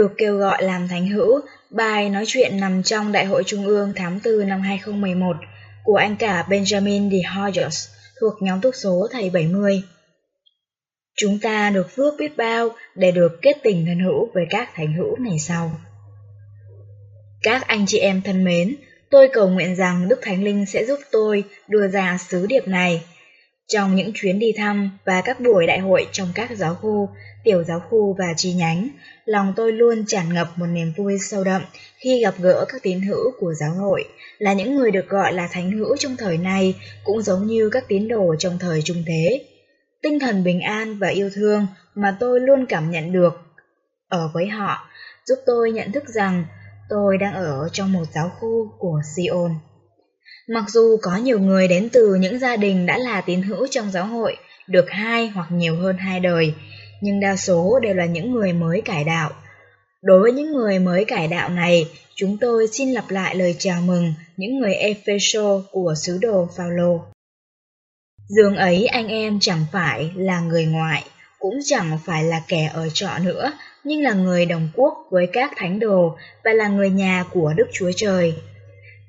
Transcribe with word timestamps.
Được 0.00 0.12
kêu 0.18 0.36
gọi 0.36 0.62
làm 0.62 0.88
thánh 0.88 1.08
hữu, 1.08 1.40
bài 1.70 2.10
nói 2.10 2.24
chuyện 2.26 2.60
nằm 2.60 2.82
trong 2.82 3.12
Đại 3.12 3.24
hội 3.24 3.42
Trung 3.46 3.66
ương 3.66 3.92
tháng 3.96 4.20
4 4.24 4.48
năm 4.48 4.60
2011 4.60 5.36
của 5.84 5.96
anh 5.96 6.16
cả 6.16 6.46
Benjamin 6.48 7.10
D. 7.10 7.14
Hodges 7.34 7.88
thuộc 8.20 8.34
nhóm 8.42 8.60
túc 8.60 8.74
số 8.74 9.08
thầy 9.12 9.30
70. 9.30 9.82
Chúng 11.16 11.38
ta 11.38 11.70
được 11.70 11.90
phước 11.90 12.14
biết 12.18 12.36
bao 12.36 12.68
để 12.94 13.10
được 13.10 13.38
kết 13.42 13.56
tình 13.62 13.86
thân 13.86 13.98
hữu 13.98 14.28
với 14.34 14.44
các 14.50 14.70
thánh 14.74 14.94
hữu 14.94 15.16
ngày 15.20 15.38
sau. 15.38 15.80
Các 17.42 17.66
anh 17.66 17.86
chị 17.86 17.98
em 17.98 18.22
thân 18.22 18.44
mến, 18.44 18.76
tôi 19.10 19.28
cầu 19.32 19.48
nguyện 19.48 19.76
rằng 19.76 20.08
Đức 20.08 20.18
Thánh 20.22 20.44
Linh 20.44 20.66
sẽ 20.66 20.84
giúp 20.84 20.98
tôi 21.12 21.44
đưa 21.68 21.88
ra 21.88 22.18
sứ 22.28 22.46
điệp 22.46 22.68
này 22.68 23.02
trong 23.70 23.96
những 23.96 24.10
chuyến 24.14 24.38
đi 24.38 24.52
thăm 24.56 24.90
và 25.04 25.22
các 25.24 25.40
buổi 25.40 25.66
đại 25.66 25.78
hội 25.78 26.06
trong 26.12 26.28
các 26.34 26.50
giáo 26.56 26.74
khu, 26.74 27.08
tiểu 27.44 27.64
giáo 27.64 27.80
khu 27.80 28.16
và 28.18 28.24
chi 28.36 28.52
nhánh, 28.52 28.88
lòng 29.24 29.52
tôi 29.56 29.72
luôn 29.72 30.04
tràn 30.06 30.34
ngập 30.34 30.48
một 30.56 30.66
niềm 30.66 30.92
vui 30.96 31.18
sâu 31.18 31.44
đậm 31.44 31.62
khi 31.96 32.22
gặp 32.22 32.34
gỡ 32.38 32.64
các 32.68 32.82
tín 32.82 33.00
hữu 33.00 33.30
của 33.40 33.54
giáo 33.54 33.74
hội, 33.74 34.04
là 34.38 34.52
những 34.52 34.76
người 34.76 34.90
được 34.90 35.08
gọi 35.08 35.32
là 35.32 35.48
thánh 35.52 35.72
hữu 35.72 35.96
trong 35.96 36.16
thời 36.16 36.38
này, 36.38 36.74
cũng 37.04 37.22
giống 37.22 37.46
như 37.46 37.70
các 37.72 37.84
tín 37.88 38.08
đồ 38.08 38.34
trong 38.38 38.58
thời 38.58 38.82
trung 38.82 39.02
thế. 39.06 39.44
Tinh 40.02 40.18
thần 40.18 40.44
bình 40.44 40.60
an 40.60 40.98
và 40.98 41.08
yêu 41.08 41.30
thương 41.34 41.66
mà 41.94 42.16
tôi 42.20 42.40
luôn 42.40 42.66
cảm 42.66 42.90
nhận 42.90 43.12
được 43.12 43.32
ở 44.08 44.30
với 44.34 44.46
họ, 44.46 44.88
giúp 45.26 45.38
tôi 45.46 45.72
nhận 45.72 45.92
thức 45.92 46.04
rằng 46.08 46.44
tôi 46.88 47.18
đang 47.18 47.34
ở 47.34 47.68
trong 47.72 47.92
một 47.92 48.04
giáo 48.14 48.28
khu 48.40 48.72
của 48.78 49.00
Sion. 49.16 49.50
Mặc 50.54 50.64
dù 50.68 50.98
có 51.02 51.16
nhiều 51.16 51.40
người 51.40 51.68
đến 51.68 51.88
từ 51.92 52.14
những 52.14 52.38
gia 52.38 52.56
đình 52.56 52.86
đã 52.86 52.98
là 52.98 53.20
tín 53.20 53.42
hữu 53.42 53.66
trong 53.70 53.90
giáo 53.90 54.06
hội, 54.06 54.36
được 54.66 54.90
hai 54.90 55.28
hoặc 55.28 55.46
nhiều 55.52 55.76
hơn 55.76 55.96
hai 55.96 56.20
đời, 56.20 56.54
nhưng 57.00 57.20
đa 57.20 57.36
số 57.36 57.78
đều 57.82 57.94
là 57.94 58.04
những 58.04 58.32
người 58.32 58.52
mới 58.52 58.80
cải 58.84 59.04
đạo. 59.04 59.30
Đối 60.02 60.20
với 60.20 60.32
những 60.32 60.52
người 60.52 60.78
mới 60.78 61.04
cải 61.04 61.28
đạo 61.28 61.48
này, 61.48 61.88
chúng 62.14 62.36
tôi 62.40 62.66
xin 62.72 62.92
lặp 62.92 63.10
lại 63.10 63.34
lời 63.34 63.56
chào 63.58 63.82
mừng 63.82 64.14
những 64.36 64.58
người 64.58 64.74
Epheso 64.74 65.62
của 65.70 65.94
sứ 65.96 66.18
đồ 66.18 66.48
Phaolô. 66.56 67.00
Dương 68.28 68.56
ấy 68.56 68.86
anh 68.86 69.08
em 69.08 69.40
chẳng 69.40 69.66
phải 69.72 70.12
là 70.16 70.40
người 70.40 70.66
ngoại, 70.66 71.04
cũng 71.38 71.58
chẳng 71.64 71.98
phải 72.04 72.24
là 72.24 72.42
kẻ 72.48 72.70
ở 72.74 72.88
trọ 72.88 73.10
nữa, 73.22 73.52
nhưng 73.84 74.02
là 74.02 74.12
người 74.12 74.46
đồng 74.46 74.68
quốc 74.74 74.94
với 75.10 75.26
các 75.32 75.52
thánh 75.56 75.80
đồ 75.80 76.16
và 76.44 76.52
là 76.52 76.68
người 76.68 76.90
nhà 76.90 77.24
của 77.32 77.52
Đức 77.56 77.66
Chúa 77.72 77.90
Trời. 77.96 78.34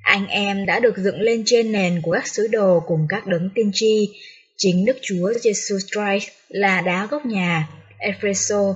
Anh 0.01 0.27
em 0.27 0.65
đã 0.65 0.79
được 0.79 0.97
dựng 0.97 1.21
lên 1.21 1.43
trên 1.45 1.71
nền 1.71 2.01
của 2.01 2.11
các 2.11 2.27
sứ 2.27 2.47
đồ 2.47 2.79
cùng 2.87 3.05
các 3.09 3.27
đấng 3.27 3.49
tiên 3.55 3.71
tri, 3.73 4.09
chính 4.57 4.85
Đức 4.85 4.97
Chúa 5.01 5.31
Jesus 5.31 5.79
Christ 5.79 6.31
là 6.47 6.81
đá 6.81 7.07
gốc 7.11 7.25
nhà, 7.25 7.69
Epheso, 7.97 8.75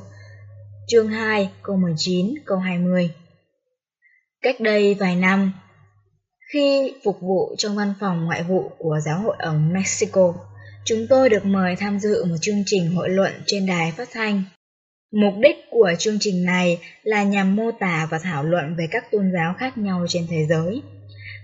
chương 0.88 1.08
2, 1.08 1.50
câu 1.64 1.78
19, 1.78 2.34
câu 2.46 2.58
20. 2.58 3.10
Cách 4.42 4.60
đây 4.60 4.94
vài 4.94 5.16
năm, 5.16 5.54
khi 6.54 6.94
phục 7.04 7.22
vụ 7.22 7.56
trong 7.58 7.76
văn 7.76 7.94
phòng 8.00 8.26
ngoại 8.26 8.44
vụ 8.44 8.72
của 8.78 9.00
giáo 9.06 9.20
hội 9.20 9.36
ở 9.40 9.54
Mexico, 9.54 10.34
chúng 10.86 11.08
tôi 11.10 11.30
được 11.30 11.46
mời 11.46 11.76
tham 11.76 12.00
dự 12.00 12.26
một 12.26 12.36
chương 12.42 12.64
trình 12.66 12.96
hội 12.96 13.10
luận 13.10 13.32
trên 13.46 13.66
đài 13.66 13.92
phát 13.92 14.10
thanh. 14.12 14.44
Mục 15.12 15.34
đích 15.40 15.56
của 15.70 15.92
chương 16.00 16.18
trình 16.20 16.46
này 16.46 16.80
là 17.04 17.24
nhằm 17.24 17.56
mô 17.56 17.72
tả 17.72 18.08
và 18.12 18.20
thảo 18.20 18.44
luận 18.44 18.76
về 18.78 18.86
các 18.92 19.12
tôn 19.12 19.32
giáo 19.34 19.54
khác 19.58 19.78
nhau 19.78 20.06
trên 20.10 20.28
thế 20.30 20.46
giới. 20.50 20.82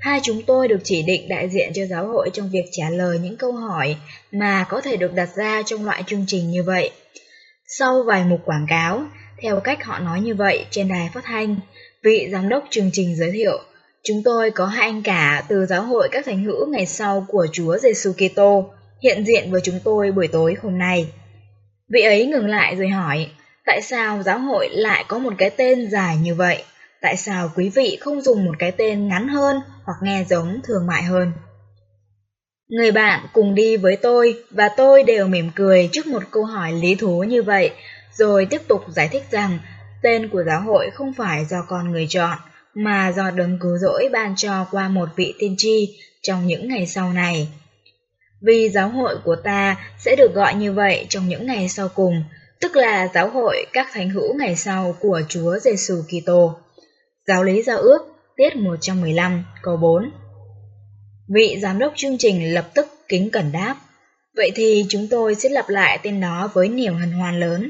Hai 0.02 0.20
chúng 0.24 0.42
tôi 0.42 0.68
được 0.68 0.80
chỉ 0.84 1.02
định 1.02 1.30
đại 1.30 1.50
diện 1.50 1.72
cho 1.74 1.86
giáo 1.86 2.08
hội 2.08 2.30
trong 2.34 2.50
việc 2.50 2.66
trả 2.72 2.90
lời 2.90 3.20
những 3.20 3.38
câu 3.38 3.52
hỏi 3.52 3.96
mà 4.32 4.66
có 4.70 4.82
thể 4.82 4.98
được 4.98 5.14
đặt 5.14 5.30
ra 5.36 5.62
trong 5.66 5.86
loại 5.86 6.04
chương 6.08 6.24
trình 6.28 6.52
như 6.52 6.64
vậy. 6.64 6.92
Sau 7.68 8.04
vài 8.04 8.24
mục 8.24 8.40
quảng 8.46 8.66
cáo, 8.70 9.04
theo 9.42 9.60
cách 9.60 9.84
họ 9.84 10.00
nói 10.00 10.22
như 10.22 10.36
vậy 10.36 10.66
trên 10.70 10.88
đài 10.88 11.10
phát 11.14 11.24
thanh, 11.26 11.56
vị 12.04 12.30
giám 12.32 12.50
đốc 12.50 12.64
chương 12.70 12.90
trình 12.94 13.16
giới 13.16 13.32
thiệu, 13.32 13.60
chúng 14.04 14.22
tôi 14.26 14.52
có 14.52 14.66
hai 14.66 14.86
anh 14.86 15.02
cả 15.02 15.44
từ 15.48 15.66
giáo 15.66 15.84
hội 15.84 16.10
các 16.12 16.26
thánh 16.26 16.44
hữu 16.44 16.68
ngày 16.68 16.86
sau 16.86 17.26
của 17.28 17.48
Chúa 17.54 17.78
Giêsu 17.78 18.14
Kitô 18.14 18.70
hiện 19.04 19.26
diện 19.26 19.52
với 19.52 19.62
chúng 19.64 19.80
tôi 19.84 20.12
buổi 20.12 20.28
tối 20.28 20.56
hôm 20.62 20.78
nay. 20.78 21.08
Vị 21.90 22.02
ấy 22.02 22.26
ngừng 22.26 22.48
lại 22.48 22.76
rồi 22.76 22.88
hỏi, 22.88 23.28
tại 23.66 23.82
sao 23.82 24.24
giáo 24.24 24.40
hội 24.40 24.70
lại 24.72 25.06
có 25.08 25.18
một 25.18 25.34
cái 25.38 25.50
tên 25.50 25.90
dài 25.92 26.18
như 26.18 26.36
vậy? 26.36 26.64
Tại 27.02 27.18
sao 27.18 27.52
quý 27.56 27.70
vị 27.70 27.98
không 28.02 28.22
dùng 28.22 28.46
một 28.46 28.56
cái 28.60 28.72
tên 28.72 29.08
ngắn 29.08 29.28
hơn 29.28 29.62
hoặc 29.84 29.98
nghe 30.02 30.26
giống 30.30 30.60
thương 30.64 30.88
mại 30.88 31.04
hơn? 31.04 31.32
Người 32.68 32.92
bạn 32.92 33.26
cùng 33.34 33.56
đi 33.56 33.78
với 33.78 33.96
tôi 33.96 34.44
và 34.52 34.70
tôi 34.78 35.04
đều 35.04 35.28
mỉm 35.28 35.50
cười 35.56 35.90
trước 35.92 36.08
một 36.08 36.24
câu 36.32 36.44
hỏi 36.44 36.72
lý 36.72 36.96
thú 36.96 37.24
như 37.24 37.44
vậy, 37.44 37.72
rồi 38.14 38.46
tiếp 38.46 38.62
tục 38.68 38.82
giải 38.88 39.08
thích 39.12 39.24
rằng 39.32 39.60
tên 40.04 40.30
của 40.30 40.44
giáo 40.44 40.62
hội 40.62 40.90
không 40.94 41.14
phải 41.14 41.46
do 41.46 41.58
con 41.68 41.92
người 41.92 42.08
chọn, 42.10 42.38
mà 42.74 43.12
do 43.16 43.32
đấng 43.32 43.60
cứu 43.60 43.78
rỗi 43.78 44.10
ban 44.12 44.36
cho 44.36 44.68
qua 44.72 44.90
một 44.90 45.10
vị 45.16 45.34
tiên 45.40 45.56
tri 45.58 46.00
trong 46.22 46.48
những 46.48 46.68
ngày 46.68 46.88
sau 46.88 47.14
này. 47.14 47.48
Vì 48.42 48.70
giáo 48.70 48.90
hội 48.90 49.18
của 49.24 49.36
ta 49.36 49.76
sẽ 50.00 50.16
được 50.16 50.34
gọi 50.34 50.54
như 50.56 50.74
vậy 50.74 51.06
trong 51.10 51.28
những 51.28 51.46
ngày 51.46 51.70
sau 51.70 51.90
cùng, 51.90 52.24
tức 52.62 52.76
là 52.76 53.08
giáo 53.14 53.30
hội 53.30 53.66
các 53.74 53.88
thánh 53.94 54.10
hữu 54.10 54.34
ngày 54.34 54.56
sau 54.56 54.96
của 55.00 55.22
Chúa 55.30 55.60
Giêsu 55.60 55.96
Kitô. 56.08 56.58
Giáo 57.32 57.44
lý 57.44 57.62
giao 57.62 57.78
ước, 57.78 58.00
tiết 58.36 58.56
115, 58.56 59.44
câu 59.62 59.78
4 59.78 60.12
Vị 61.34 61.58
giám 61.62 61.80
đốc 61.80 61.94
chương 61.96 62.18
trình 62.18 62.54
lập 62.54 62.70
tức 62.76 62.86
kính 63.08 63.30
cẩn 63.32 63.52
đáp. 63.52 63.76
Vậy 64.36 64.52
thì 64.56 64.86
chúng 64.90 65.08
tôi 65.12 65.36
sẽ 65.36 65.50
lặp 65.50 65.70
lại 65.70 66.00
tên 66.04 66.22
đó 66.22 66.50
với 66.54 66.70
niềm 66.70 66.94
hân 66.94 67.12
hoan 67.12 67.40
lớn. 67.40 67.70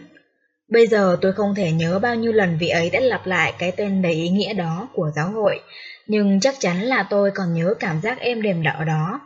Bây 0.71 0.87
giờ 0.87 1.17
tôi 1.21 1.33
không 1.33 1.55
thể 1.55 1.71
nhớ 1.71 1.99
bao 1.99 2.15
nhiêu 2.15 2.31
lần 2.31 2.57
vị 2.59 2.67
ấy 2.67 2.89
đã 2.89 2.99
lặp 2.99 3.27
lại 3.27 3.53
cái 3.59 3.71
tên 3.71 4.01
đầy 4.01 4.13
ý 4.13 4.29
nghĩa 4.29 4.53
đó 4.53 4.89
của 4.93 5.11
giáo 5.15 5.31
hội, 5.31 5.59
nhưng 6.07 6.39
chắc 6.39 6.55
chắn 6.59 6.81
là 6.81 7.07
tôi 7.09 7.31
còn 7.31 7.53
nhớ 7.53 7.73
cảm 7.79 8.01
giác 8.01 8.19
êm 8.19 8.41
đềm 8.41 8.63
đỏ 8.63 8.83
đó. 8.87 9.19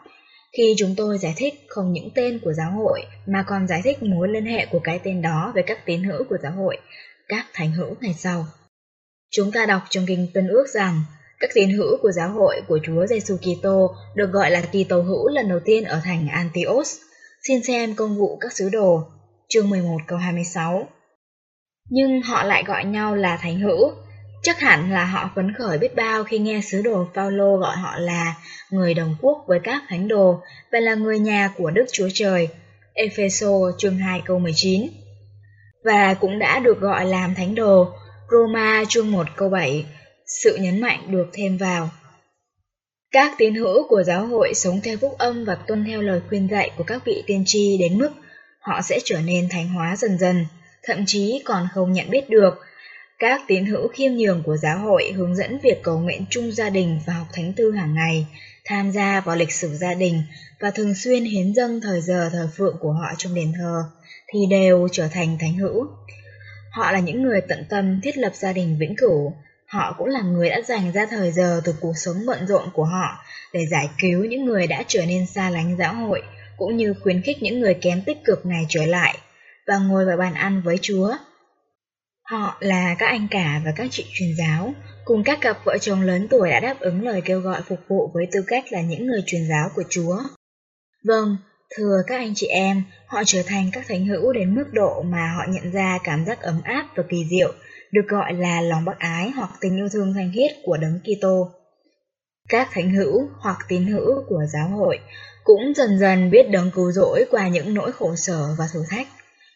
Khi 0.57 0.75
chúng 0.77 0.93
tôi 0.97 1.17
giải 1.17 1.33
thích 1.37 1.53
không 1.67 1.93
những 1.93 2.09
tên 2.15 2.39
của 2.39 2.53
giáo 2.53 2.71
hội 2.71 3.01
mà 3.25 3.43
còn 3.47 3.67
giải 3.67 3.81
thích 3.83 4.03
mối 4.03 4.27
liên 4.27 4.45
hệ 4.45 4.65
của 4.65 4.79
cái 4.79 4.99
tên 5.03 5.21
đó 5.21 5.51
với 5.53 5.63
các 5.63 5.85
tín 5.85 6.03
hữu 6.03 6.23
của 6.29 6.37
giáo 6.43 6.51
hội, 6.51 6.77
các 7.27 7.45
thánh 7.53 7.71
hữu 7.71 7.95
ngày 8.01 8.13
sau. 8.13 8.45
Chúng 9.31 9.51
ta 9.51 9.65
đọc 9.65 9.81
trong 9.89 10.05
kinh 10.07 10.27
Tân 10.33 10.47
Ước 10.47 10.65
rằng 10.73 11.01
các 11.39 11.49
tín 11.53 11.69
hữu 11.69 11.97
của 12.01 12.11
giáo 12.11 12.29
hội 12.29 12.61
của 12.67 12.79
Chúa 12.83 13.05
Giêsu 13.05 13.37
Kitô 13.37 13.95
được 14.15 14.31
gọi 14.31 14.51
là 14.51 14.61
Kitô 14.61 15.01
hữu 15.01 15.27
lần 15.27 15.49
đầu 15.49 15.59
tiên 15.65 15.83
ở 15.83 16.01
thành 16.03 16.27
Antioch. 16.27 16.87
Xin 17.47 17.63
xem 17.63 17.95
công 17.95 18.17
vụ 18.17 18.37
các 18.41 18.53
sứ 18.53 18.69
đồ, 18.69 19.03
chương 19.49 19.69
11 19.69 19.97
câu 20.07 20.17
26. 20.17 20.87
Nhưng 21.89 22.21
họ 22.21 22.43
lại 22.43 22.63
gọi 22.67 22.85
nhau 22.85 23.15
là 23.15 23.37
thánh 23.41 23.59
hữu. 23.59 23.91
Chắc 24.43 24.59
hẳn 24.59 24.91
là 24.91 25.05
họ 25.05 25.29
phấn 25.35 25.53
khởi 25.53 25.77
biết 25.77 25.95
bao 25.95 26.23
khi 26.23 26.39
nghe 26.39 26.61
sứ 26.61 26.81
đồ 26.81 27.05
Phaolô 27.13 27.57
gọi 27.57 27.77
họ 27.77 27.97
là 27.97 28.35
người 28.69 28.93
đồng 28.93 29.15
quốc 29.21 29.43
với 29.47 29.59
các 29.63 29.83
thánh 29.89 30.07
đồ 30.07 30.41
và 30.71 30.79
là 30.79 30.95
người 30.95 31.19
nhà 31.19 31.53
của 31.57 31.71
Đức 31.71 31.85
Chúa 31.91 32.07
Trời. 32.13 32.47
Epheso 32.93 33.71
chương 33.77 33.97
2 33.97 34.21
câu 34.25 34.39
19. 34.39 34.87
Và 35.83 36.13
cũng 36.13 36.39
đã 36.39 36.59
được 36.59 36.79
gọi 36.79 37.05
làm 37.05 37.35
thánh 37.35 37.55
đồ 37.55 37.93
Roma 38.31 38.83
chương 38.89 39.11
1 39.11 39.27
câu 39.35 39.49
7, 39.49 39.85
sự 40.27 40.55
nhấn 40.55 40.81
mạnh 40.81 41.11
được 41.11 41.25
thêm 41.33 41.57
vào. 41.57 41.89
Các 43.11 43.35
tín 43.37 43.55
hữu 43.55 43.87
của 43.87 44.03
giáo 44.03 44.25
hội 44.25 44.53
sống 44.53 44.81
theo 44.83 44.97
phúc 44.97 45.15
âm 45.17 45.45
và 45.45 45.55
tuân 45.55 45.85
theo 45.85 46.01
lời 46.01 46.21
khuyên 46.29 46.47
dạy 46.51 46.71
của 46.77 46.83
các 46.83 47.05
vị 47.05 47.23
tiên 47.27 47.43
tri 47.45 47.77
đến 47.77 47.97
mức 47.97 48.09
họ 48.59 48.81
sẽ 48.81 48.99
trở 49.03 49.21
nên 49.21 49.49
thánh 49.49 49.67
hóa 49.67 49.95
dần 49.95 50.17
dần, 50.17 50.45
thậm 50.83 51.03
chí 51.07 51.41
còn 51.45 51.67
không 51.73 51.93
nhận 51.93 52.09
biết 52.09 52.29
được. 52.29 52.53
Các 53.19 53.41
tín 53.47 53.65
hữu 53.65 53.87
khiêm 53.87 54.11
nhường 54.11 54.43
của 54.43 54.57
giáo 54.57 54.79
hội 54.79 55.11
hướng 55.11 55.35
dẫn 55.35 55.59
việc 55.63 55.83
cầu 55.83 55.99
nguyện 55.99 56.25
chung 56.29 56.51
gia 56.51 56.69
đình 56.69 56.99
và 57.05 57.13
học 57.13 57.27
thánh 57.33 57.53
thư 57.53 57.71
hàng 57.71 57.93
ngày, 57.95 58.27
tham 58.65 58.91
gia 58.91 59.21
vào 59.21 59.35
lịch 59.35 59.51
sử 59.51 59.69
gia 59.75 59.93
đình 59.93 60.23
và 60.59 60.71
thường 60.71 60.93
xuyên 60.95 61.25
hiến 61.25 61.53
dâng 61.53 61.81
thời 61.81 62.01
giờ 62.01 62.29
thờ 62.33 62.49
phượng 62.57 62.77
của 62.79 62.91
họ 62.91 63.07
trong 63.17 63.35
đền 63.35 63.53
thờ, 63.57 63.83
thì 64.27 64.39
đều 64.49 64.87
trở 64.91 65.07
thành 65.07 65.37
thánh 65.39 65.53
hữu. 65.53 65.87
Họ 66.75 66.91
là 66.91 66.99
những 66.99 67.23
người 67.23 67.41
tận 67.41 67.65
tâm 67.69 67.99
thiết 68.03 68.17
lập 68.17 68.31
gia 68.35 68.53
đình 68.53 68.77
vĩnh 68.79 68.95
cửu. 68.97 69.33
Họ 69.67 69.95
cũng 69.97 70.07
là 70.07 70.21
người 70.21 70.49
đã 70.49 70.61
dành 70.61 70.91
ra 70.91 71.05
thời 71.05 71.31
giờ 71.31 71.61
từ 71.65 71.75
cuộc 71.81 71.93
sống 71.95 72.25
bận 72.27 72.47
rộn 72.47 72.69
của 72.73 72.83
họ 72.83 73.25
để 73.53 73.65
giải 73.65 73.89
cứu 73.99 74.25
những 74.25 74.45
người 74.45 74.67
đã 74.67 74.83
trở 74.87 75.05
nên 75.05 75.25
xa 75.25 75.49
lánh 75.49 75.77
giáo 75.77 75.93
hội, 75.93 76.23
cũng 76.57 76.77
như 76.77 76.93
khuyến 77.03 77.21
khích 77.21 77.37
những 77.41 77.59
người 77.59 77.73
kém 77.73 78.01
tích 78.01 78.17
cực 78.25 78.45
này 78.45 78.65
trở 78.69 78.85
lại. 78.85 79.17
và 79.67 79.77
ngồi 79.77 80.05
vào 80.05 80.17
bàn 80.17 80.33
ăn 80.33 80.61
với 80.65 80.77
Chúa. 80.81 81.13
Họ 82.23 82.57
là 82.59 82.95
các 82.99 83.05
anh 83.05 83.27
cả 83.31 83.61
và 83.65 83.71
các 83.75 83.87
chị 83.91 84.05
truyền 84.13 84.29
giáo, 84.37 84.73
cùng 85.05 85.23
các 85.23 85.37
cặp 85.41 85.57
vợ 85.65 85.77
chồng 85.81 86.01
lớn 86.01 86.27
tuổi 86.29 86.49
đã 86.49 86.59
đáp 86.59 86.79
ứng 86.79 87.03
lời 87.03 87.21
kêu 87.25 87.39
gọi 87.39 87.61
phục 87.61 87.79
vụ 87.87 88.11
với 88.13 88.27
tư 88.31 88.43
cách 88.47 88.65
là 88.69 88.81
những 88.81 89.07
người 89.07 89.23
truyền 89.25 89.47
giáo 89.49 89.69
của 89.75 89.83
Chúa. 89.89 90.17
Vâng, 91.03 91.37
thưa 91.77 92.01
các 92.07 92.15
anh 92.15 92.33
chị 92.35 92.47
em, 92.47 92.83
họ 93.07 93.23
trở 93.25 93.43
thành 93.45 93.69
các 93.73 93.85
thánh 93.87 94.05
hữu 94.05 94.33
đến 94.33 94.55
mức 94.55 94.65
độ 94.71 95.01
mà 95.01 95.33
họ 95.37 95.43
nhận 95.49 95.71
ra 95.71 95.99
cảm 96.03 96.25
giác 96.25 96.41
ấm 96.41 96.61
áp 96.63 96.87
và 96.95 97.03
kỳ 97.09 97.25
diệu, 97.29 97.53
được 97.91 98.07
gọi 98.07 98.33
là 98.33 98.61
lòng 98.61 98.85
bác 98.85 98.99
ái 98.99 99.29
hoặc 99.29 99.49
tình 99.61 99.77
yêu 99.77 99.89
thương 99.89 100.13
thanh 100.13 100.31
khiết 100.35 100.51
của 100.63 100.77
Đấng 100.77 100.99
Kitô. 100.99 101.51
Các 102.49 102.69
thánh 102.71 102.89
hữu 102.89 103.27
hoặc 103.39 103.57
tín 103.67 103.85
hữu 103.85 104.23
của 104.27 104.43
giáo 104.53 104.67
hội 104.67 104.99
cũng 105.43 105.73
dần 105.75 105.99
dần 105.99 106.31
biết 106.31 106.49
đấng 106.51 106.71
cứu 106.71 106.91
rỗi 106.91 107.25
qua 107.31 107.47
những 107.47 107.73
nỗi 107.73 107.91
khổ 107.91 108.15
sở 108.15 108.55
và 108.57 108.65
thử 108.73 108.83
thách. 108.89 109.07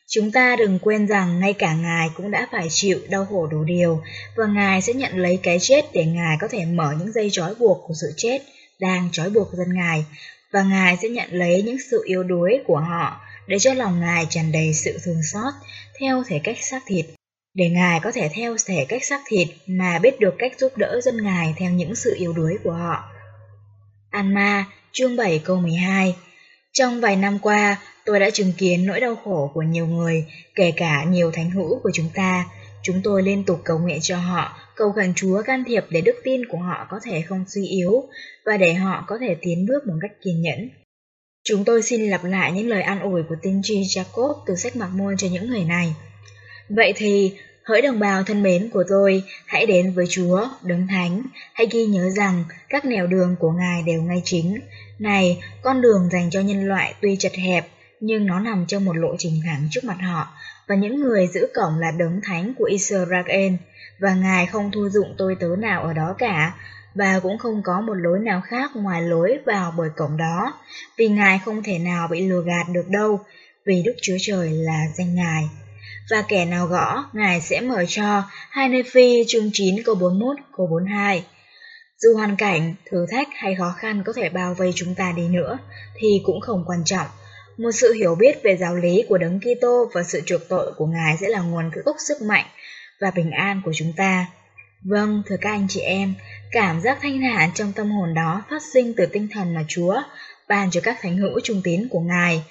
Chúng 0.07 0.31
ta 0.31 0.55
đừng 0.55 0.79
quên 0.79 1.07
rằng 1.07 1.39
ngay 1.39 1.53
cả 1.53 1.73
Ngài 1.73 2.09
cũng 2.15 2.31
đã 2.31 2.47
phải 2.51 2.67
chịu 2.69 2.99
đau 3.09 3.25
khổ 3.25 3.47
đủ 3.47 3.63
điều 3.63 4.01
và 4.35 4.47
Ngài 4.47 4.81
sẽ 4.81 4.93
nhận 4.93 5.17
lấy 5.17 5.39
cái 5.43 5.57
chết 5.61 5.85
để 5.93 6.05
Ngài 6.05 6.37
có 6.41 6.47
thể 6.47 6.65
mở 6.65 6.93
những 6.99 7.11
dây 7.11 7.29
trói 7.31 7.55
buộc 7.55 7.83
của 7.87 7.93
sự 8.01 8.13
chết 8.17 8.41
đang 8.79 9.09
trói 9.11 9.29
buộc 9.29 9.53
dân 9.53 9.73
Ngài 9.73 10.05
và 10.53 10.63
Ngài 10.63 10.97
sẽ 11.01 11.09
nhận 11.09 11.29
lấy 11.31 11.61
những 11.61 11.77
sự 11.91 12.03
yếu 12.05 12.23
đuối 12.23 12.59
của 12.65 12.79
họ 12.79 13.21
để 13.47 13.59
cho 13.59 13.73
lòng 13.73 13.99
Ngài 13.99 14.27
tràn 14.29 14.51
đầy 14.51 14.73
sự 14.73 14.97
thương 15.03 15.23
xót 15.33 15.53
theo 15.99 16.23
thể 16.27 16.39
cách 16.43 16.57
xác 16.61 16.83
thịt 16.85 17.05
để 17.53 17.69
Ngài 17.69 17.99
có 17.99 18.11
thể 18.11 18.29
theo 18.33 18.55
thể 18.65 18.85
cách 18.89 19.05
xác 19.05 19.21
thịt 19.27 19.47
mà 19.67 19.99
biết 19.99 20.19
được 20.19 20.35
cách 20.37 20.59
giúp 20.59 20.77
đỡ 20.77 21.01
dân 21.03 21.23
Ngài 21.23 21.53
theo 21.57 21.71
những 21.71 21.95
sự 21.95 22.15
yếu 22.17 22.33
đuối 22.33 22.57
của 22.63 22.71
họ. 22.71 23.03
Anma, 24.09 24.65
chương 24.91 25.15
7 25.15 25.41
câu 25.45 25.55
12 25.55 26.15
Trong 26.73 27.01
vài 27.01 27.15
năm 27.15 27.39
qua, 27.39 27.77
tôi 28.05 28.19
đã 28.19 28.29
chứng 28.29 28.53
kiến 28.57 28.85
nỗi 28.85 28.99
đau 28.99 29.15
khổ 29.15 29.51
của 29.53 29.61
nhiều 29.61 29.87
người, 29.87 30.25
kể 30.55 30.71
cả 30.77 31.03
nhiều 31.03 31.31
thánh 31.31 31.51
hữu 31.51 31.79
của 31.79 31.91
chúng 31.93 32.09
ta. 32.13 32.45
Chúng 32.83 33.01
tôi 33.03 33.23
liên 33.23 33.43
tục 33.43 33.61
cầu 33.63 33.79
nguyện 33.79 33.99
cho 34.01 34.17
họ, 34.17 34.57
cầu 34.79 34.91
khẩn 34.91 35.13
Chúa 35.15 35.41
can 35.43 35.63
thiệp 35.67 35.85
để 35.89 36.01
đức 36.01 36.15
tin 36.23 36.45
của 36.45 36.57
họ 36.57 36.87
có 36.89 36.99
thể 37.03 37.21
không 37.21 37.45
suy 37.47 37.67
yếu 37.67 38.03
và 38.45 38.57
để 38.57 38.73
họ 38.73 39.03
có 39.07 39.17
thể 39.21 39.35
tiến 39.41 39.65
bước 39.65 39.87
một 39.87 39.93
cách 40.01 40.11
kiên 40.23 40.41
nhẫn. 40.41 40.69
Chúng 41.43 41.65
tôi 41.65 41.81
xin 41.81 42.09
lặp 42.09 42.23
lại 42.23 42.51
những 42.51 42.69
lời 42.69 42.81
an 42.81 42.99
ủi 42.99 43.23
của 43.23 43.35
tiên 43.41 43.61
tri 43.63 43.81
Jacob 43.81 44.33
từ 44.47 44.55
sách 44.55 44.75
Mạc 44.75 44.89
Môn 44.93 45.17
cho 45.17 45.27
những 45.31 45.49
người 45.49 45.63
này. 45.63 45.95
Vậy 46.69 46.93
thì, 46.95 47.35
hỡi 47.63 47.81
đồng 47.81 47.99
bào 47.99 48.23
thân 48.23 48.43
mến 48.43 48.69
của 48.69 48.83
tôi, 48.89 49.23
hãy 49.45 49.65
đến 49.65 49.91
với 49.91 50.05
Chúa, 50.09 50.47
đấng 50.63 50.87
thánh, 50.87 51.23
hãy 51.53 51.67
ghi 51.71 51.85
nhớ 51.85 52.09
rằng 52.09 52.43
các 52.69 52.85
nẻo 52.85 53.07
đường 53.07 53.35
của 53.39 53.51
Ngài 53.51 53.83
đều 53.83 54.01
ngay 54.01 54.21
chính. 54.25 54.59
Này, 54.99 55.39
con 55.61 55.81
đường 55.81 56.09
dành 56.11 56.29
cho 56.29 56.41
nhân 56.41 56.65
loại 56.65 56.93
tuy 57.01 57.15
chật 57.15 57.33
hẹp, 57.33 57.67
nhưng 57.99 58.25
nó 58.25 58.39
nằm 58.39 58.65
trong 58.67 58.85
một 58.85 58.95
lộ 58.95 59.15
trình 59.17 59.41
thẳng 59.45 59.67
trước 59.71 59.83
mặt 59.83 59.97
họ, 60.01 60.27
và 60.69 60.75
những 60.75 61.01
người 61.01 61.27
giữ 61.27 61.47
cổng 61.55 61.79
là 61.79 61.91
đấng 61.99 62.21
thánh 62.23 62.53
của 62.57 62.65
Israel, 62.65 63.53
và 63.99 64.13
Ngài 64.13 64.45
không 64.45 64.71
thu 64.71 64.89
dụng 64.89 65.15
tôi 65.17 65.35
tớ 65.39 65.47
nào 65.57 65.83
ở 65.83 65.93
đó 65.93 66.15
cả, 66.17 66.53
và 66.95 67.19
cũng 67.23 67.37
không 67.37 67.61
có 67.63 67.81
một 67.81 67.93
lối 67.93 68.19
nào 68.19 68.41
khác 68.41 68.71
ngoài 68.75 69.01
lối 69.01 69.37
vào 69.45 69.73
bởi 69.77 69.89
cổng 69.97 70.17
đó, 70.17 70.53
vì 70.97 71.07
Ngài 71.07 71.39
không 71.45 71.63
thể 71.63 71.79
nào 71.79 72.07
bị 72.07 72.27
lừa 72.27 72.43
gạt 72.45 72.65
được 72.73 72.89
đâu, 72.89 73.19
vì 73.65 73.83
Đức 73.85 73.93
Chúa 74.01 74.17
Trời 74.19 74.49
là 74.49 74.79
danh 74.97 75.15
Ngài 75.15 75.49
và 76.09 76.23
kẻ 76.27 76.45
nào 76.45 76.67
gõ, 76.67 77.03
Ngài 77.13 77.41
sẽ 77.41 77.61
mở 77.61 77.85
cho. 77.87 78.23
Hai 78.49 78.69
nơi 78.69 78.83
phi 78.83 79.23
chương 79.27 79.49
9 79.53 79.83
câu 79.83 79.95
41 79.95 80.37
câu 80.57 80.67
42 80.67 81.25
Dù 81.97 82.15
hoàn 82.15 82.35
cảnh, 82.35 82.75
thử 82.91 83.05
thách 83.11 83.27
hay 83.35 83.55
khó 83.55 83.73
khăn 83.77 84.03
có 84.05 84.13
thể 84.13 84.29
bao 84.29 84.53
vây 84.53 84.71
chúng 84.75 84.95
ta 84.95 85.13
đi 85.15 85.27
nữa, 85.27 85.57
thì 85.95 86.21
cũng 86.23 86.41
không 86.41 86.63
quan 86.67 86.83
trọng. 86.85 87.07
Một 87.59 87.71
sự 87.71 87.93
hiểu 87.93 88.15
biết 88.15 88.43
về 88.43 88.57
giáo 88.57 88.75
lý 88.75 89.03
của 89.09 89.17
Đấng 89.17 89.39
Kitô 89.39 89.91
và 89.93 90.03
sự 90.03 90.21
chuộc 90.25 90.41
tội 90.47 90.73
của 90.77 90.85
Ngài 90.85 91.17
sẽ 91.21 91.29
là 91.29 91.41
nguồn 91.41 91.71
gốc 91.85 91.95
sức 92.07 92.21
mạnh 92.21 92.45
và 93.01 93.11
bình 93.11 93.31
an 93.31 93.61
của 93.65 93.71
chúng 93.75 93.93
ta. 93.97 94.25
Vâng, 94.83 95.23
thưa 95.25 95.35
các 95.41 95.49
anh 95.49 95.67
chị 95.69 95.79
em, 95.79 96.13
cảm 96.51 96.81
giác 96.81 96.97
thanh 97.01 97.21
thản 97.21 97.49
trong 97.55 97.73
tâm 97.73 97.91
hồn 97.91 98.13
đó 98.13 98.43
phát 98.49 98.61
sinh 98.73 98.93
từ 98.97 99.05
tinh 99.05 99.27
thần 99.31 99.53
mà 99.53 99.65
Chúa 99.67 100.01
ban 100.47 100.71
cho 100.71 100.81
các 100.83 100.97
thánh 101.01 101.17
hữu 101.17 101.39
trung 101.43 101.61
tín 101.63 101.87
của 101.89 101.99
Ngài. 101.99 102.43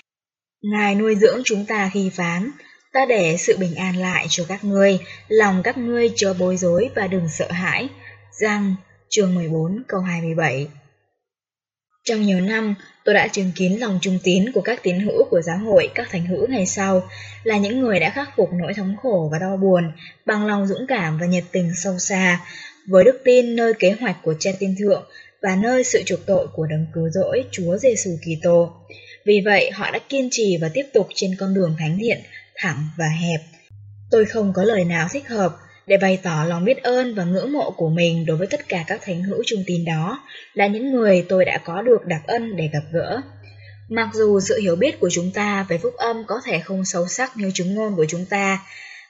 Ngài 0.63 0.95
nuôi 0.95 1.15
dưỡng 1.15 1.41
chúng 1.45 1.67
ta 1.67 1.91
khi 1.93 2.11
phán, 2.15 2.51
ta 2.93 3.07
để 3.09 3.37
sự 3.37 3.57
bình 3.57 3.75
an 3.75 3.97
lại 3.97 4.27
cho 4.31 4.45
các 4.49 4.65
ngươi, 4.65 4.99
lòng 5.29 5.63
các 5.65 5.79
ngươi 5.79 6.11
chớ 6.17 6.35
bối 6.35 6.57
rối 6.57 6.91
và 6.95 7.07
đừng 7.07 7.29
sợ 7.29 7.53
hãi. 7.53 7.89
Giăng, 8.41 8.75
chương 9.09 9.35
14 9.35 9.83
câu 9.89 10.01
27 10.01 10.69
trong 12.09 12.23
nhiều 12.23 12.41
năm, 12.41 12.75
tôi 13.05 13.15
đã 13.15 13.29
chứng 13.29 13.53
kiến 13.55 13.81
lòng 13.81 13.99
trung 14.03 14.19
tín 14.23 14.53
của 14.53 14.61
các 14.61 14.83
tín 14.83 15.01
hữu 15.01 15.25
của 15.31 15.43
giáo 15.43 15.59
hội, 15.59 15.91
các 15.95 16.11
thánh 16.11 16.27
hữu 16.27 16.47
ngày 16.49 16.67
sau, 16.67 17.09
là 17.45 17.57
những 17.57 17.81
người 17.81 18.01
đã 18.01 18.11
khắc 18.11 18.29
phục 18.37 18.53
nỗi 18.53 18.75
thống 18.75 18.97
khổ 19.03 19.29
và 19.33 19.39
đau 19.39 19.57
buồn 19.57 19.93
bằng 20.27 20.47
lòng 20.47 20.67
dũng 20.67 20.87
cảm 20.89 21.19
và 21.19 21.27
nhiệt 21.27 21.45
tình 21.53 21.73
sâu 21.75 21.99
xa, 21.99 22.41
với 22.87 23.05
đức 23.05 23.21
tin 23.25 23.57
nơi 23.57 23.73
kế 23.79 23.95
hoạch 24.01 24.17
của 24.23 24.35
cha 24.39 24.51
tiên 24.59 24.77
thượng 24.79 25.05
và 25.43 25.57
nơi 25.57 25.85
sự 25.85 26.03
chuộc 26.07 26.27
tội 26.27 26.47
của 26.53 26.67
đấng 26.67 26.87
cứu 26.95 27.09
rỗi 27.11 27.45
Chúa 27.51 27.77
Giêsu 27.77 28.11
Kitô. 28.23 28.73
Vì 29.25 29.43
vậy, 29.45 29.71
họ 29.71 29.91
đã 29.91 29.99
kiên 30.09 30.29
trì 30.31 30.57
và 30.61 30.71
tiếp 30.75 30.87
tục 30.95 31.09
trên 31.15 31.37
con 31.39 31.55
đường 31.55 31.77
thánh 31.79 31.99
thiện, 32.01 32.19
thẳng 32.55 32.89
và 32.99 33.09
hẹp. 33.09 33.41
Tôi 34.11 34.25
không 34.25 34.53
có 34.53 34.65
lời 34.65 34.85
nào 34.85 35.09
thích 35.13 35.29
hợp 35.29 35.57
để 35.89 35.97
bày 35.97 36.19
tỏ 36.23 36.45
lòng 36.49 36.65
biết 36.65 36.83
ơn 36.83 37.15
và 37.15 37.25
ngưỡng 37.25 37.53
mộ 37.53 37.71
của 37.71 37.89
mình 37.89 38.27
đối 38.27 38.37
với 38.37 38.47
tất 38.47 38.69
cả 38.69 38.85
các 38.87 39.01
thánh 39.03 39.23
hữu 39.23 39.43
trung 39.47 39.63
tín 39.67 39.85
đó, 39.85 40.25
là 40.55 40.67
những 40.67 40.93
người 40.93 41.27
tôi 41.29 41.45
đã 41.45 41.59
có 41.59 41.83
được 41.83 42.07
đặc 42.07 42.21
ân 42.27 42.57
để 42.57 42.69
gặp 42.73 42.83
gỡ. 42.93 43.21
Mặc 43.89 44.09
dù 44.15 44.41
sự 44.41 44.61
hiểu 44.61 44.77
biết 44.77 45.01
của 45.01 45.09
chúng 45.13 45.31
ta 45.35 45.67
về 45.69 45.79
phúc 45.79 45.95
âm 45.97 46.25
có 46.27 46.41
thể 46.45 46.59
không 46.61 46.85
sâu 46.85 47.09
sắc 47.09 47.37
như 47.37 47.51
chứng 47.55 47.75
ngôn 47.75 47.97
của 47.97 48.07
chúng 48.09 48.25
ta 48.25 48.61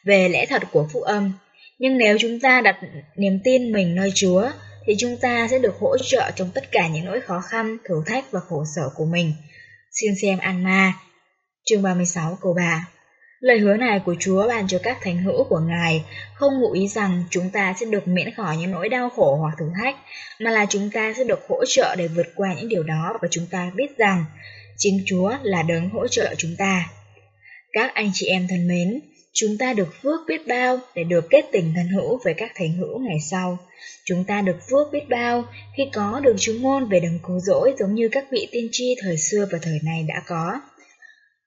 về 0.05 0.29
lẽ 0.29 0.47
thật 0.47 0.63
của 0.73 0.89
phúc 0.93 1.03
âm, 1.03 1.33
nhưng 1.79 1.99
nếu 1.99 2.17
chúng 2.21 2.41
ta 2.41 2.61
đặt 2.61 2.77
niềm 3.17 3.41
tin 3.45 3.73
mình 3.73 3.95
nơi 3.95 4.13
Chúa, 4.15 4.49
thì 4.87 4.95
chúng 4.99 5.17
ta 5.17 5.49
sẽ 5.51 5.59
được 5.59 5.75
hỗ 5.81 5.97
trợ 5.99 6.31
trong 6.37 6.51
tất 6.55 6.73
cả 6.73 6.89
những 6.89 7.05
nỗi 7.05 7.21
khó 7.21 7.41
khăn, 7.41 7.77
thử 7.89 7.95
thách 8.07 8.31
và 8.31 8.41
khổ 8.41 8.65
sở 8.77 8.89
của 8.95 9.05
mình. 9.05 9.33
Xin 9.91 10.13
xem 10.23 10.39
Alma 10.39 10.93
chương 11.65 11.83
36 11.83 12.39
câu 12.41 12.55
3 12.55 12.87
Lời 13.41 13.59
hứa 13.59 13.77
này 13.77 14.01
của 14.05 14.15
Chúa 14.21 14.49
ban 14.49 14.69
cho 14.69 14.79
các 14.83 14.99
thánh 15.03 15.23
hữu 15.23 15.45
của 15.45 15.61
Ngài 15.61 16.05
không 16.35 16.61
ngụ 16.61 16.73
ý 16.73 16.89
rằng 16.89 17.25
chúng 17.31 17.51
ta 17.51 17.75
sẽ 17.81 17.87
được 17.87 18.09
miễn 18.09 18.35
khỏi 18.35 18.57
những 18.57 18.71
nỗi 18.71 18.89
đau 18.89 19.11
khổ 19.11 19.37
hoặc 19.37 19.55
thử 19.59 19.71
thách, 19.83 19.97
mà 20.41 20.51
là 20.51 20.67
chúng 20.69 20.91
ta 20.91 21.13
sẽ 21.17 21.25
được 21.25 21.41
hỗ 21.49 21.65
trợ 21.65 21.97
để 21.97 22.09
vượt 22.09 22.27
qua 22.35 22.55
những 22.55 22.69
điều 22.69 22.83
đó 22.83 23.19
và 23.23 23.29
chúng 23.31 23.47
ta 23.51 23.71
biết 23.75 23.99
rằng 23.99 24.25
chính 24.77 25.03
Chúa 25.07 25.35
là 25.43 25.63
đấng 25.63 25.89
hỗ 25.89 26.09
trợ 26.09 26.35
chúng 26.39 26.57
ta. 26.59 26.91
Các 27.73 27.95
anh 27.95 28.11
chị 28.15 28.27
em 28.27 28.47
thân 28.49 28.69
mến, 28.69 29.01
chúng 29.33 29.59
ta 29.59 29.73
được 29.73 29.95
phước 30.03 30.21
biết 30.29 30.47
bao 30.49 30.79
để 30.95 31.05
được 31.05 31.27
kết 31.31 31.45
tình 31.53 31.73
thân 31.77 31.89
hữu 31.89 32.21
với 32.25 32.35
các 32.35 32.53
thánh 32.55 32.73
hữu 32.73 32.99
ngày 32.99 33.19
sau. 33.31 33.59
Chúng 34.05 34.25
ta 34.25 34.41
được 34.41 34.57
phước 34.71 34.93
biết 34.93 35.09
bao 35.09 35.45
khi 35.77 35.83
có 35.93 36.21
được 36.25 36.37
chứng 36.39 36.63
ngôn 36.63 36.89
về 36.89 37.01
đấng 37.01 37.19
cứu 37.27 37.41
rỗi 37.41 37.75
giống 37.79 37.95
như 37.95 38.09
các 38.13 38.25
vị 38.31 38.49
tiên 38.53 38.69
tri 38.73 38.95
thời 39.03 39.17
xưa 39.17 39.49
và 39.53 39.59
thời 39.63 39.79
này 39.85 40.05
đã 40.09 40.23
có. 40.27 40.61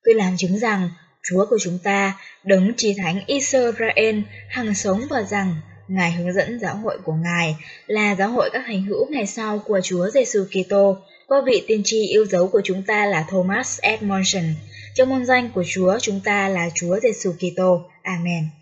Tôi 0.03 0.15
làm 0.15 0.37
chứng 0.37 0.59
rằng 0.59 0.89
Chúa 1.23 1.45
của 1.49 1.57
chúng 1.61 1.79
ta, 1.83 2.19
đấng 2.43 2.73
trí 2.77 2.93
thánh 2.93 3.19
Israel, 3.27 4.19
hằng 4.49 4.75
sống 4.75 5.01
và 5.09 5.23
rằng 5.23 5.55
Ngài 5.87 6.11
hướng 6.11 6.33
dẫn 6.33 6.59
giáo 6.59 6.75
hội 6.75 6.97
của 7.03 7.13
Ngài 7.13 7.55
là 7.87 8.15
giáo 8.15 8.29
hội 8.29 8.49
các 8.53 8.65
hành 8.65 8.83
hữu 8.83 9.07
ngày 9.09 9.27
sau 9.27 9.59
của 9.59 9.79
Chúa 9.83 10.09
Giêsu 10.09 10.45
Kitô 10.45 10.97
qua 11.27 11.41
vị 11.45 11.63
tiên 11.67 11.81
tri 11.85 12.07
yêu 12.07 12.25
dấu 12.25 12.47
của 12.47 12.61
chúng 12.63 12.83
ta 12.83 13.05
là 13.05 13.25
Thomas 13.29 13.79
Edmondson. 13.81 14.43
Trong 14.95 15.09
môn 15.09 15.25
danh 15.25 15.49
của 15.55 15.63
Chúa 15.67 15.99
chúng 16.01 16.19
ta 16.23 16.47
là 16.49 16.69
Chúa 16.75 16.99
Giêsu 16.99 17.31
Kitô. 17.31 17.81
Amen. 18.01 18.60